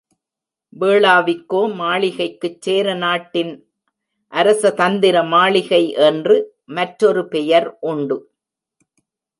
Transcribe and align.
வேளாவிக்கோ 0.73 1.73
மாளிகைக்குச் 1.73 2.61
சேரநாட்டின் 2.61 3.53
அரசதந்திர 4.33 5.23
மாளிகை 5.27 5.83
என்று 6.09 6.37
மற்றொரு 6.65 7.27
பெயர் 7.27 7.77
உண்டு. 7.79 8.17